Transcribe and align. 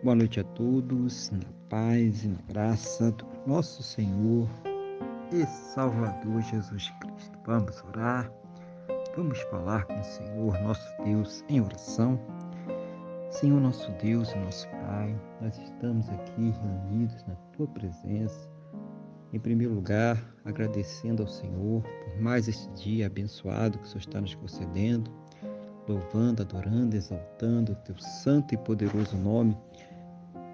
Boa 0.00 0.14
noite 0.14 0.38
a 0.38 0.44
todos, 0.44 1.28
na 1.32 1.40
paz 1.68 2.22
e 2.22 2.28
na 2.28 2.38
graça 2.48 3.10
do 3.10 3.26
nosso 3.44 3.82
Senhor 3.82 4.48
e 5.32 5.44
Salvador 5.44 6.40
Jesus 6.40 6.88
Cristo. 7.00 7.36
Vamos 7.44 7.82
orar, 7.82 8.32
vamos 9.16 9.40
falar 9.50 9.86
com 9.86 9.98
o 9.98 10.04
Senhor, 10.04 10.62
nosso 10.62 11.02
Deus, 11.04 11.44
em 11.48 11.60
oração. 11.60 12.16
Senhor, 13.28 13.60
nosso 13.60 13.90
Deus 14.00 14.30
e 14.30 14.38
nosso 14.38 14.68
Pai, 14.68 15.20
nós 15.40 15.58
estamos 15.58 16.08
aqui 16.10 16.54
reunidos 16.62 17.24
na 17.26 17.34
Tua 17.56 17.66
presença. 17.66 18.48
Em 19.32 19.40
primeiro 19.40 19.74
lugar, 19.74 20.16
agradecendo 20.44 21.24
ao 21.24 21.28
Senhor 21.28 21.82
por 21.82 22.22
mais 22.22 22.46
este 22.46 22.70
dia 22.74 23.06
abençoado 23.06 23.78
que 23.78 23.84
o 23.84 23.88
Senhor 23.88 24.00
está 24.00 24.20
nos 24.20 24.34
concedendo 24.36 25.12
louvando, 25.88 26.42
adorando, 26.42 26.96
exaltando 26.96 27.72
o 27.72 27.76
teu 27.76 27.98
santo 27.98 28.54
e 28.54 28.58
poderoso 28.58 29.16
nome, 29.16 29.56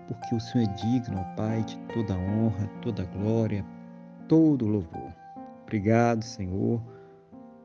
porque 0.07 0.35
o 0.35 0.41
Senhor 0.41 0.69
é 0.69 0.73
digno, 0.75 1.19
ó 1.19 1.37
Pai, 1.37 1.63
de 1.63 1.79
toda 1.93 2.15
honra, 2.15 2.67
toda 2.83 3.05
glória, 3.05 3.65
todo 4.29 4.67
louvor. 4.67 5.12
Obrigado, 5.62 6.23
Senhor, 6.23 6.83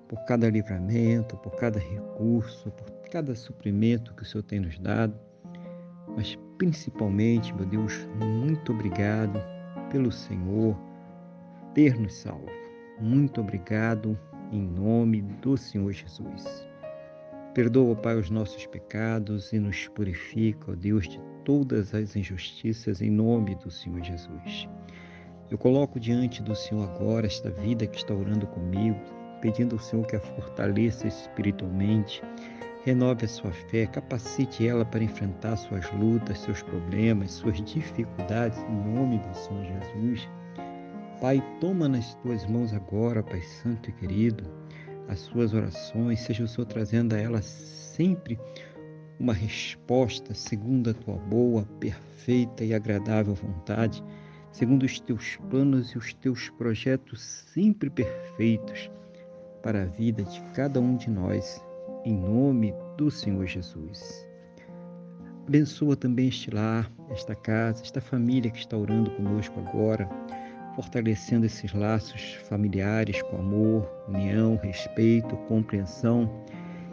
por 0.07 0.19
cada 0.25 0.49
livramento, 0.49 1.37
por 1.37 1.55
cada 1.55 1.79
recurso, 1.79 2.71
por 2.71 2.89
cada 3.11 3.35
suprimento 3.35 4.13
que 4.13 4.23
o 4.23 4.25
Senhor 4.25 4.43
tem 4.43 4.59
nos 4.59 4.77
dado, 4.79 5.13
mas 6.15 6.37
principalmente, 6.57 7.53
meu 7.53 7.65
Deus, 7.65 8.07
muito 8.15 8.71
obrigado 8.71 9.41
pelo 9.91 10.11
Senhor 10.11 10.77
ter 11.73 11.99
nos 11.99 12.13
salvo. 12.13 12.49
Muito 12.99 13.41
obrigado 13.41 14.17
em 14.51 14.61
nome 14.61 15.21
do 15.21 15.55
Senhor 15.55 15.91
Jesus. 15.91 16.67
Perdoa, 17.53 17.95
Pai, 17.95 18.15
os 18.15 18.29
nossos 18.29 18.65
pecados 18.67 19.51
e 19.53 19.59
nos 19.59 19.87
purifica, 19.89 20.71
ó 20.71 20.75
Deus, 20.75 21.07
de 21.07 21.19
todas 21.43 21.93
as 21.93 22.15
injustiças 22.15 23.01
em 23.01 23.09
nome 23.09 23.55
do 23.55 23.71
Senhor 23.71 24.03
Jesus. 24.03 24.67
Eu 25.49 25.57
coloco 25.57 25.99
diante 25.99 26.43
do 26.43 26.55
Senhor 26.55 26.83
agora 26.83 27.25
esta 27.25 27.49
vida 27.49 27.87
que 27.87 27.97
está 27.97 28.13
orando 28.13 28.45
comigo, 28.47 28.99
pedindo 29.41 29.75
ao 29.75 29.79
Senhor 29.79 30.05
que 30.05 30.15
a 30.15 30.19
fortaleça 30.19 31.07
espiritualmente, 31.07 32.21
renove 32.85 33.25
a 33.25 33.27
sua 33.27 33.51
fé, 33.51 33.85
capacite 33.87 34.67
ela 34.67 34.85
para 34.85 35.03
enfrentar 35.03 35.55
suas 35.57 35.91
lutas, 35.91 36.39
seus 36.39 36.61
problemas, 36.61 37.31
suas 37.31 37.61
dificuldades 37.61 38.59
em 38.59 38.93
nome 38.93 39.19
do 39.19 39.35
Senhor 39.35 39.65
Jesus. 39.65 40.29
Pai, 41.19 41.43
toma 41.59 41.89
nas 41.89 42.15
tuas 42.15 42.45
mãos 42.45 42.73
agora, 42.73 43.21
Pai 43.21 43.41
Santo 43.41 43.89
e 43.89 43.93
querido, 43.93 44.43
as 45.07 45.19
suas 45.19 45.53
orações, 45.53 46.19
seja 46.21 46.43
o 46.43 46.47
Senhor 46.47 46.65
trazendo 46.65 47.13
a 47.13 47.19
elas 47.19 47.45
sempre 47.45 48.39
uma 49.19 49.33
resposta 49.33 50.33
segundo 50.33 50.89
a 50.89 50.93
tua 50.93 51.17
boa, 51.17 51.63
perfeita 51.79 52.63
e 52.63 52.73
agradável 52.73 53.33
vontade, 53.33 54.03
segundo 54.51 54.83
os 54.83 54.99
teus 54.99 55.37
planos 55.49 55.91
e 55.91 55.97
os 55.97 56.13
teus 56.13 56.49
projetos 56.51 57.21
sempre 57.53 57.89
perfeitos 57.89 58.89
para 59.61 59.83
a 59.83 59.85
vida 59.85 60.23
de 60.23 60.41
cada 60.53 60.79
um 60.79 60.95
de 60.95 61.09
nós, 61.09 61.61
em 62.05 62.15
nome 62.15 62.73
do 62.97 63.11
Senhor 63.11 63.45
Jesus. 63.45 64.25
Abençoa 65.47 65.95
também 65.95 66.27
este 66.27 66.49
lar, 66.51 66.89
esta 67.09 67.35
casa, 67.35 67.83
esta 67.83 67.99
família 67.99 68.51
que 68.51 68.59
está 68.59 68.77
orando 68.77 69.11
conosco 69.11 69.59
agora 69.59 70.07
fortalecendo 70.75 71.45
esses 71.45 71.73
laços 71.73 72.35
familiares 72.47 73.21
com 73.23 73.37
amor, 73.37 73.89
união, 74.07 74.57
respeito, 74.63 75.35
compreensão, 75.47 76.29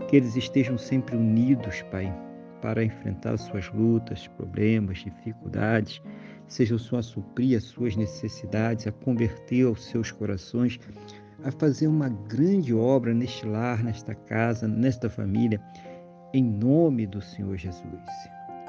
que 0.08 0.16
eles 0.16 0.36
estejam 0.36 0.78
sempre 0.78 1.16
unidos, 1.16 1.82
Pai, 1.90 2.12
para 2.62 2.84
enfrentar 2.84 3.36
suas 3.36 3.70
lutas, 3.72 4.26
problemas, 4.28 4.98
dificuldades, 4.98 6.00
seja 6.46 6.74
o 6.74 6.78
Senhor 6.78 7.00
a 7.00 7.02
suprir 7.02 7.56
as 7.56 7.64
suas 7.64 7.96
necessidades, 7.96 8.86
a 8.86 8.92
converter 8.92 9.64
os 9.66 9.84
seus 9.84 10.10
corações, 10.10 10.78
a 11.44 11.50
fazer 11.50 11.86
uma 11.86 12.08
grande 12.08 12.74
obra 12.74 13.12
neste 13.12 13.46
lar, 13.46 13.82
nesta 13.82 14.14
casa, 14.14 14.66
nesta 14.66 15.10
família, 15.10 15.60
em 16.32 16.42
nome 16.42 17.06
do 17.06 17.20
Senhor 17.20 17.56
Jesus. 17.56 17.84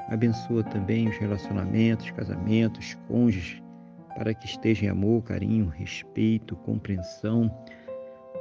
Abençoa 0.10 0.64
também 0.64 1.10
os 1.10 1.18
relacionamentos, 1.18 2.12
casamentos, 2.12 2.96
cônjuges, 3.08 3.62
para 4.16 4.34
que 4.34 4.46
esteja 4.46 4.86
em 4.86 4.90
amor, 4.90 5.24
carinho, 5.24 5.68
respeito, 5.68 6.56
compreensão. 6.58 7.52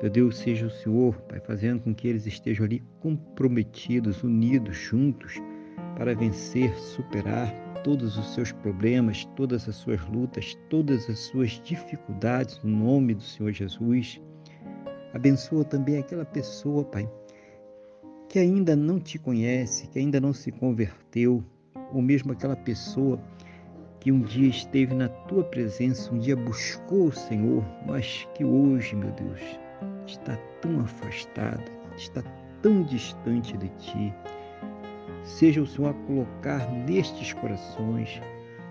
Meu 0.03 0.11
Deus, 0.11 0.37
seja 0.37 0.67
o 0.67 0.71
Senhor, 0.71 1.19
Pai, 1.23 1.41
fazendo 1.41 1.81
com 1.81 1.95
que 1.95 2.07
eles 2.07 2.27
estejam 2.27 2.67
ali 2.67 2.83
comprometidos, 3.01 4.23
unidos, 4.23 4.77
juntos, 4.77 5.41
para 5.97 6.15
vencer, 6.15 6.71
superar 6.77 7.51
todos 7.83 8.19
os 8.19 8.35
seus 8.35 8.53
problemas, 8.53 9.25
todas 9.35 9.67
as 9.67 9.77
suas 9.77 10.07
lutas, 10.07 10.55
todas 10.69 11.09
as 11.09 11.19
suas 11.21 11.53
dificuldades, 11.65 12.61
no 12.63 12.77
nome 12.77 13.15
do 13.15 13.23
Senhor 13.23 13.53
Jesus. 13.53 14.21
Abençoa 15.15 15.65
também 15.65 15.97
aquela 15.97 16.27
pessoa, 16.27 16.85
Pai, 16.85 17.11
que 18.29 18.39
ainda 18.39 18.77
não 18.77 19.01
te 19.01 19.19
conhece, 19.19 19.87
que 19.89 19.99
ainda 19.99 20.21
não 20.21 20.35
se 20.35 20.53
converteu, 20.53 21.43
ou 21.91 22.03
mesmo 22.03 22.33
aquela 22.33 22.57
pessoa 22.57 23.19
que 23.99 24.13
um 24.13 24.21
dia 24.21 24.49
esteve 24.49 24.95
na 24.95 25.09
tua 25.09 25.43
presença, 25.43 26.13
um 26.13 26.19
dia 26.19 26.37
buscou 26.37 27.07
o 27.07 27.13
Senhor, 27.13 27.65
mas 27.87 28.29
que 28.35 28.45
hoje, 28.45 28.95
meu 28.95 29.11
Deus, 29.13 29.41
está 30.07 30.37
tão 30.61 30.81
afastada, 30.81 31.65
está 31.97 32.23
tão 32.63 32.83
distante 32.83 33.57
de 33.57 33.69
ti. 33.71 34.15
Seja 35.23 35.61
o 35.61 35.67
Senhor 35.67 35.91
a 35.91 36.07
colocar 36.07 36.71
nestes 36.71 37.33
corações 37.33 38.21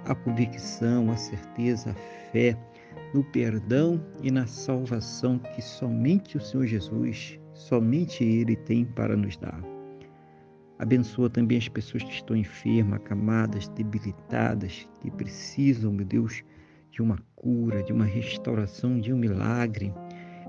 a 0.06 0.16
convicção, 0.16 1.12
a 1.12 1.18
certeza, 1.18 1.92
a 1.92 2.32
fé 2.32 2.58
no 3.14 3.24
perdão 3.24 4.04
e 4.22 4.32
na 4.32 4.46
salvação 4.46 5.40
que 5.40 5.62
somente 5.62 6.38
o 6.38 6.42
Senhor 6.42 6.66
Jesus, 6.66 7.40
somente 7.54 8.24
Ele 8.24 8.56
tem 8.56 8.86
para 8.86 9.16
nos 9.16 9.38
dar. 9.38 9.62
Abençoa 10.78 11.30
também 11.30 11.58
as 11.58 11.70
pessoas 11.70 12.04
que 12.04 12.12
estão 12.12 12.36
enfermas, 12.36 13.00
acamadas, 13.00 13.68
debilitadas, 13.70 14.88
que 15.00 15.10
precisam, 15.10 15.94
meu 15.94 16.06
Deus, 16.06 16.44
de 16.92 17.02
uma 17.02 17.18
cura, 17.36 17.82
de 17.82 17.94
uma 17.94 18.04
restauração, 18.04 19.00
de 19.00 19.14
um 19.14 19.18
milagre. 19.18 19.94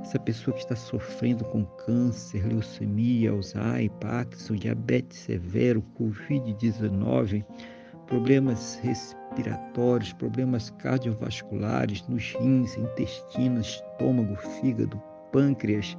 Essa 0.01 0.19
pessoa 0.19 0.55
que 0.55 0.63
está 0.63 0.77
sofrendo 0.77 1.45
com 1.45 1.65
câncer, 1.65 2.47
leucemia, 2.47 3.31
Alzheimer, 3.31 3.91
Parkinson, 4.01 4.55
diabetes 4.55 5.19
severo, 5.19 5.83
Covid-19, 5.99 7.45
problemas 8.07 8.79
respiratórios, 8.83 10.13
problemas 10.13 10.71
cardiovasculares 10.71 12.07
nos 12.09 12.33
rins, 12.35 12.77
intestino, 12.77 13.61
estômago, 13.61 14.37
fígado, 14.61 15.01
pâncreas. 15.33 15.97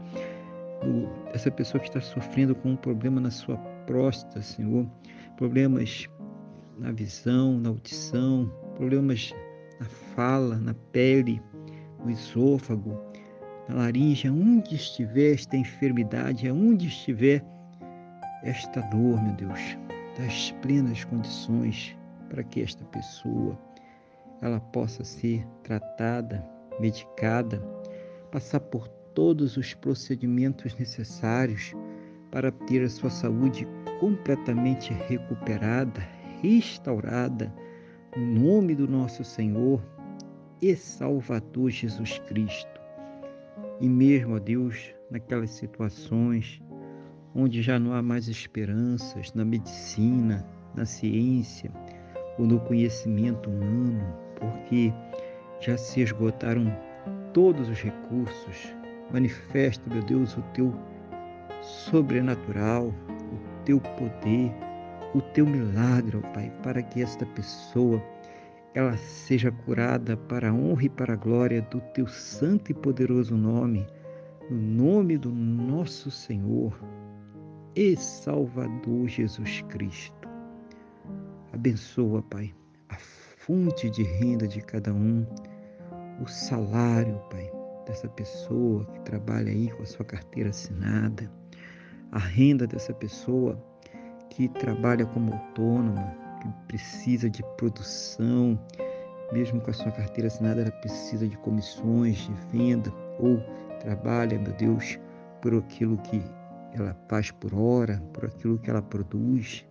Essa 1.34 1.52
pessoa 1.52 1.82
que 1.82 1.90
está 1.90 2.00
sofrendo 2.00 2.56
com 2.56 2.72
um 2.72 2.78
problema 2.78 3.20
na 3.20 3.32
sua 3.32 3.58
próstata, 3.86 4.42
Senhor, 4.42 4.88
problemas 5.36 6.08
na 6.78 6.92
visão, 6.92 7.58
na 7.60 7.70
audição, 7.70 8.52
problemas 8.76 9.34
na 9.80 9.86
fala, 10.16 10.56
na 10.58 10.74
pele, 10.92 11.42
no 12.04 12.12
esôfago, 12.12 13.07
na 13.68 13.76
laringe, 13.76 14.30
onde 14.30 14.76
estiver 14.76 15.34
esta 15.34 15.58
enfermidade, 15.58 16.48
aonde 16.48 16.88
estiver 16.88 17.44
esta 18.44 18.82
dor, 18.82 19.22
meu 19.22 19.34
Deus, 19.34 19.78
das 20.18 20.52
plenas 20.62 21.04
condições 21.04 21.96
para 22.30 22.44
que 22.44 22.62
esta 22.62 22.84
pessoa 22.86 23.58
ela 24.42 24.60
possa 24.60 25.04
ser 25.04 25.46
tratada, 25.64 26.46
medicada, 26.80 27.60
passar 28.32 28.60
por 28.60 28.88
todos 29.14 29.58
os 29.58 29.74
procedimentos 29.74 30.76
necessários 30.76 31.74
para 32.32 32.52
ter 32.52 32.84
a 32.84 32.90
sua 32.90 33.10
saúde 33.10 33.68
completamente 34.00 34.94
recuperada, 34.94 36.02
restaurada, 36.42 37.52
no 38.16 38.26
nome 38.26 38.76
do 38.76 38.88
nosso 38.88 39.24
Senhor 39.24 39.82
e 40.62 40.76
Salvador 40.76 41.72
Jesus 41.72 42.20
Cristo. 42.28 42.87
E 43.80 43.88
mesmo, 43.88 44.36
ó 44.36 44.40
Deus, 44.40 44.94
naquelas 45.12 45.52
situações 45.52 46.62
onde 47.36 47.62
já 47.62 47.78
não 47.78 47.94
há 47.94 48.02
mais 48.02 48.28
esperanças 48.28 49.32
na 49.34 49.46
medicina, 49.46 50.44
na 50.76 50.86
ciência 50.86 51.72
ou 52.40 52.48
no 52.48 52.60
conhecimento 52.62 53.50
humano, 53.50 54.04
porque 54.36 54.92
já 55.60 55.78
se 55.78 56.02
esgotaram 56.02 56.66
todos 57.34 57.70
os 57.70 57.80
recursos, 57.82 58.76
manifesta, 59.12 59.88
meu 59.90 60.04
Deus, 60.04 60.36
o 60.36 60.42
teu 60.54 60.74
sobrenatural, 61.62 62.88
o 62.88 63.64
teu 63.64 63.80
poder, 63.80 64.52
o 65.14 65.22
teu 65.22 65.46
milagre, 65.46 66.18
ó 66.18 66.22
Pai, 66.34 66.52
para 66.64 66.82
que 66.82 67.02
esta 67.02 67.26
pessoa 67.28 68.02
ela 68.78 68.96
seja 68.96 69.52
curada 69.52 70.16
para 70.16 70.52
a 70.52 70.54
honra 70.54 70.84
e 70.84 70.90
para 70.90 71.14
a 71.14 71.16
glória 71.16 71.64
do 71.64 71.82
teu 71.96 72.06
santo 72.06 72.70
e 72.70 72.76
poderoso 72.76 73.36
nome, 73.36 73.88
no 74.52 74.56
nome 74.56 75.18
do 75.18 75.32
nosso 75.32 76.12
Senhor 76.12 76.80
e 77.76 77.96
Salvador 77.96 79.08
Jesus 79.08 79.62
Cristo. 79.70 80.30
Abençoa, 81.52 82.22
Pai, 82.22 82.54
a 82.90 82.96
fonte 83.00 83.90
de 83.90 84.04
renda 84.04 84.48
de 84.48 84.62
cada 84.62 84.94
um, 84.94 85.26
o 86.22 86.28
salário, 86.28 87.20
Pai, 87.32 87.52
dessa 87.88 88.08
pessoa 88.08 88.86
que 88.86 89.00
trabalha 89.00 89.52
aí 89.52 89.72
com 89.72 89.82
a 89.82 89.88
sua 89.88 90.06
carteira 90.06 90.52
assinada, 90.52 91.28
a 92.12 92.20
renda 92.20 92.68
dessa 92.68 92.94
pessoa 92.94 93.60
que 94.30 94.48
trabalha 94.50 95.04
como 95.08 95.34
autônoma, 95.34 96.27
precisa 96.68 97.30
de 97.30 97.44
produção, 97.58 98.60
mesmo 99.32 99.60
com 99.62 99.70
a 99.70 99.74
sua 99.74 99.92
carteira 99.92 100.28
assinada, 100.28 100.62
ela 100.62 100.72
precisa 100.72 101.28
de 101.28 101.38
comissões 101.38 102.18
de 102.18 102.34
venda 102.52 102.94
ou 103.20 103.42
trabalha, 103.80 104.40
meu 104.40 104.54
Deus, 104.54 105.00
por 105.42 105.54
aquilo 105.54 105.98
que 106.00 106.22
ela 106.74 106.96
faz 107.10 107.32
por 107.32 107.54
hora, 107.54 108.02
por 108.14 108.26
aquilo 108.26 108.58
que 108.58 108.70
ela 108.70 108.82
produz. 108.82 109.66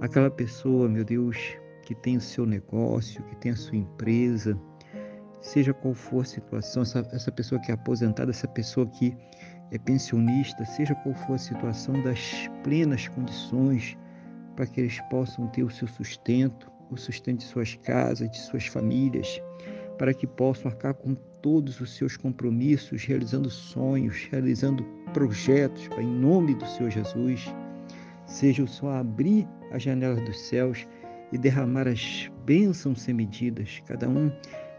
Aquela 0.00 0.30
pessoa, 0.30 0.88
meu 0.88 1.04
Deus, 1.04 1.36
que 1.82 1.94
tem 1.94 2.16
o 2.16 2.20
seu 2.20 2.46
negócio, 2.46 3.22
que 3.24 3.36
tem 3.36 3.52
a 3.52 3.56
sua 3.56 3.76
empresa, 3.76 4.58
seja 5.40 5.72
qual 5.72 5.94
for 5.94 6.22
a 6.22 6.24
situação, 6.24 6.82
essa, 6.82 7.06
essa 7.12 7.32
pessoa 7.32 7.60
que 7.60 7.70
é 7.70 7.74
aposentada, 7.74 8.30
essa 8.30 8.48
pessoa 8.48 8.86
que 8.86 9.16
é 9.70 9.78
pensionista, 9.78 10.64
seja 10.64 10.94
qual 10.96 11.14
for 11.14 11.34
a 11.34 11.38
situação, 11.38 12.00
das 12.02 12.48
plenas 12.62 13.08
condições 13.08 13.96
para 14.58 14.66
que 14.66 14.80
eles 14.80 15.00
possam 15.02 15.46
ter 15.46 15.62
o 15.62 15.70
seu 15.70 15.86
sustento, 15.86 16.68
o 16.90 16.96
sustento 16.96 17.38
de 17.38 17.44
suas 17.44 17.76
casas, 17.76 18.28
de 18.28 18.40
suas 18.40 18.66
famílias, 18.66 19.40
para 19.96 20.12
que 20.12 20.26
possam 20.26 20.68
arcar 20.68 20.94
com 20.94 21.14
todos 21.14 21.80
os 21.80 21.94
seus 21.94 22.16
compromissos, 22.16 23.04
realizando 23.04 23.48
sonhos, 23.48 24.26
realizando 24.32 24.82
projetos, 25.14 25.86
Pai, 25.86 26.02
em 26.02 26.12
nome 26.12 26.56
do 26.56 26.66
Senhor 26.66 26.90
Jesus. 26.90 27.54
Seja 28.26 28.64
o 28.64 28.66
Senhor 28.66 28.96
abrir 28.96 29.46
as 29.70 29.84
janelas 29.84 30.20
dos 30.24 30.40
céus 30.40 30.84
e 31.30 31.38
derramar 31.38 31.86
as 31.86 32.28
bênçãos 32.44 33.02
sem 33.02 33.14
medidas, 33.14 33.80
cada 33.86 34.08
um 34.08 34.28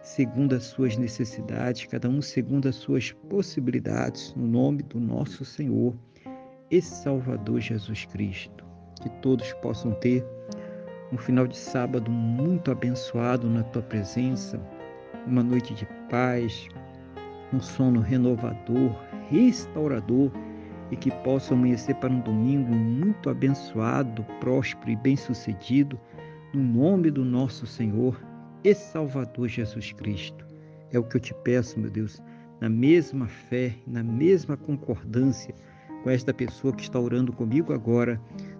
segundo 0.03 0.55
as 0.55 0.65
suas 0.65 0.97
necessidades, 0.97 1.85
cada 1.85 2.09
um 2.09 2.21
segundo 2.21 2.67
as 2.67 2.75
suas 2.75 3.13
possibilidades, 3.29 4.35
no 4.35 4.45
nome 4.45 4.83
do 4.83 4.99
nosso 4.99 5.45
Senhor 5.45 5.95
e 6.69 6.81
Salvador 6.81 7.61
Jesus 7.61 8.03
Cristo. 8.03 8.69
Que 9.01 9.10
todos 9.22 9.54
possam 9.54 9.92
ter 9.94 10.25
um 11.12 11.18
final 11.18 11.48
de 11.48 11.57
sábado 11.57 12.12
muito 12.12 12.72
abençoado 12.72 13.50
na 13.50 13.63
tua 13.63 13.81
presença, 13.81 14.60
uma 15.25 15.42
noite 15.42 15.74
de 15.74 15.88
paz, 16.10 16.68
um 17.54 17.60
sono 17.60 18.00
renovador, 18.00 18.96
restaurador 19.30 20.31
e 20.92 20.96
que 20.96 21.12
possa 21.24 21.54
amanhecer 21.54 21.96
para 21.96 22.12
um 22.12 22.19
domingo 22.19 22.74
muito 22.74 23.30
abençoado, 23.30 24.24
próspero 24.40 24.92
e 24.92 24.96
bem-sucedido, 24.96 26.00
no 26.54 26.62
nome 26.62 27.12
do 27.12 27.24
nosso 27.24 27.66
Senhor 27.66 28.19
e 28.63 28.74
Salvador 28.74 29.48
Jesus 29.48 29.92
Cristo. 29.94 30.46
É 30.92 30.98
o 30.98 31.04
que 31.04 31.18
eu 31.18 31.22
te 31.22 31.34
peço, 31.34 31.80
meu 31.80 31.90
Deus, 31.90 32.22
na 32.60 32.69
mesma 32.69 33.28
fé, 33.28 33.75
na 33.88 34.04
mesma 34.04 34.57
concordância 34.57 35.54
com 36.04 36.10
esta 36.10 36.34
pessoa 36.34 36.74
que 36.74 36.81
está 36.81 37.00
orando 37.00 37.31
comigo 37.31 37.74
agora, 37.74 38.19